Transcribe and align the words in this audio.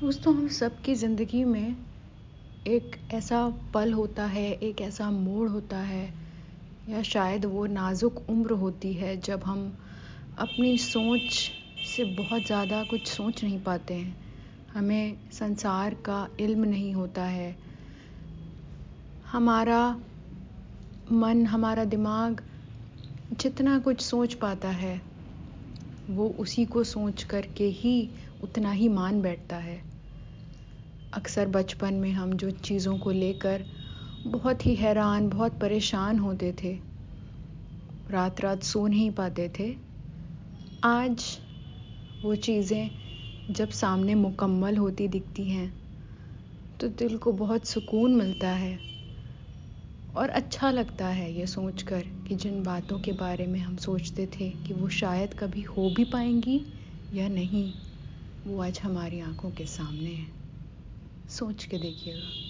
दोस्तों, 0.00 0.34
हम 0.34 0.48
सबकी 0.48 0.94
ज़िंदगी 0.94 1.44
में 1.44 1.76
एक 2.66 2.96
ऐसा 3.14 3.52
पल 3.74 3.92
होता 3.92 4.24
है, 4.24 4.52
एक 4.52 4.80
ऐसा 4.80 5.10
मोड़ 5.10 5.48
होता 5.48 5.76
है, 5.76 6.14
या 6.88 7.02
शायद 7.02 7.44
वो 7.44 7.66
नाज़ुक 7.66 8.30
उम्र 8.30 8.52
होती 8.52 8.92
है 8.92 9.16
जब 9.20 9.44
हम 9.44 9.78
अपनी 10.38 10.78
सोच 10.78 11.32
से 11.86 12.04
बहुत 12.04 12.46
ज़्यादा 12.46 12.82
कुछ 12.82 13.06
सोच 13.06 13.44
नहीं 13.44 13.62
पाते 13.62 13.94
हैं। 13.94 14.16
हमें 14.74 15.16
संसार 15.32 15.94
का 15.94 16.28
इल्म 16.40 16.64
नहीं 16.64 16.94
होता 16.94 17.24
है। 17.24 17.56
हमारा 19.32 19.96
मन, 21.12 21.46
हमारा 21.46 21.84
दिमाग 21.84 22.42
जितना 23.32 23.78
कुछ 23.78 24.00
सोच 24.00 24.34
पाता 24.34 24.68
है 24.68 25.15
वो 26.10 26.28
उसी 26.38 26.64
को 26.64 26.84
सोच 26.84 27.22
करके 27.22 27.64
ही 27.64 28.10
उतना 28.42 28.70
ही 28.70 28.88
मान 28.88 29.22
बैठता 29.22 29.56
है। 29.56 29.82
अक्सर 31.12 31.46
बचपन 31.46 31.94
में 31.94 32.10
हम 32.12 32.32
जो 32.32 32.50
चीज़ों 32.50 32.98
को 32.98 33.10
लेकर 33.10 33.64
बहुत 34.26 34.66
ही 34.66 34.74
हैरान, 34.74 35.28
बहुत 35.28 35.58
परेशान 35.60 36.18
होते 36.18 36.54
थे। 36.62 36.78
रात 38.10 38.40
रात 38.40 38.62
सो 38.62 38.86
नहीं 38.86 39.10
पाते 39.10 39.50
थे। 39.58 39.74
आज 40.84 41.24
वो 42.24 42.34
चीज़ें 42.34 42.90
जब 43.50 43.68
सामने 43.68 44.14
मुकम्मल 44.14 44.76
होती 44.76 45.08
दिखती 45.08 45.44
हैं 45.44 45.72
तो 46.80 46.88
दिल 46.88 47.16
को 47.18 47.32
बहुत 47.32 47.66
सुकून 47.66 48.14
मिलता 48.14 48.48
है। 48.48 48.95
और 50.16 50.28
अच्छा 50.28 50.70
लगता 50.70 51.06
है 51.06 51.32
ये 51.32 51.46
सोचकर 51.46 52.04
कि 52.26 52.34
जिन 52.34 52.62
बातों 52.62 52.98
के 53.00 53.12
बारे 53.12 53.46
में 53.46 53.60
हम 53.60 53.76
सोचते 53.76 54.26
थे 54.26 54.50
कि 54.50 54.74
वो 54.74 54.88
शायद 54.88 55.34
कभी 55.34 55.62
हो 55.62 55.90
भी 55.90 56.04
पाएँगी 56.04 56.66
या 57.12 57.28
नहीं, 57.28 57.72
वो 58.46 58.62
आज 58.62 58.80
हमारी 58.82 59.20
आँखों 59.20 59.50
के 59.50 59.66
सामने 59.66 60.10
है। 60.10 60.26
सोच 61.28 61.64
के 61.64 61.78
देखिएगा। 61.78 62.45